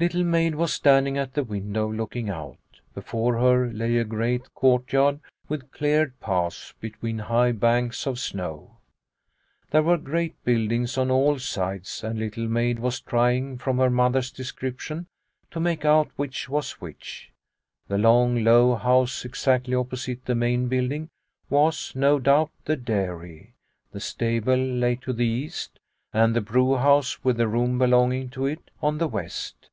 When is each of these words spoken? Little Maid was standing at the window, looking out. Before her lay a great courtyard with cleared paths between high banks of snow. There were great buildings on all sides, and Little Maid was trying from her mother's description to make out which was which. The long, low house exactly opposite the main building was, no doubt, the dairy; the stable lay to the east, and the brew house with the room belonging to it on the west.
Little 0.00 0.24
Maid 0.24 0.56
was 0.56 0.72
standing 0.72 1.16
at 1.16 1.34
the 1.34 1.44
window, 1.44 1.86
looking 1.88 2.28
out. 2.28 2.58
Before 2.92 3.36
her 3.38 3.70
lay 3.72 3.98
a 3.98 4.04
great 4.04 4.52
courtyard 4.52 5.20
with 5.46 5.70
cleared 5.70 6.18
paths 6.18 6.74
between 6.80 7.20
high 7.20 7.52
banks 7.52 8.04
of 8.04 8.18
snow. 8.18 8.78
There 9.70 9.84
were 9.84 9.98
great 9.98 10.34
buildings 10.42 10.98
on 10.98 11.08
all 11.08 11.38
sides, 11.38 12.02
and 12.02 12.18
Little 12.18 12.48
Maid 12.48 12.80
was 12.80 13.00
trying 13.00 13.58
from 13.58 13.78
her 13.78 13.90
mother's 13.90 14.32
description 14.32 15.06
to 15.52 15.60
make 15.60 15.84
out 15.84 16.10
which 16.16 16.48
was 16.48 16.72
which. 16.80 17.30
The 17.86 17.96
long, 17.96 18.42
low 18.42 18.74
house 18.74 19.24
exactly 19.24 19.76
opposite 19.76 20.24
the 20.24 20.34
main 20.34 20.66
building 20.66 21.10
was, 21.48 21.92
no 21.94 22.18
doubt, 22.18 22.50
the 22.64 22.74
dairy; 22.74 23.54
the 23.92 24.00
stable 24.00 24.56
lay 24.56 24.96
to 24.96 25.12
the 25.12 25.26
east, 25.28 25.78
and 26.12 26.34
the 26.34 26.40
brew 26.40 26.74
house 26.74 27.22
with 27.22 27.36
the 27.36 27.46
room 27.46 27.78
belonging 27.78 28.30
to 28.30 28.46
it 28.46 28.68
on 28.82 28.98
the 28.98 29.06
west. 29.06 29.68